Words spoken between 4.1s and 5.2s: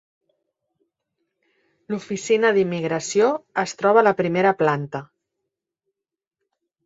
primera planta.